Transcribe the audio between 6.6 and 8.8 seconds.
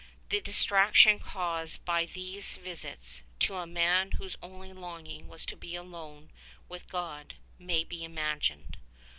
with God, may be imagined.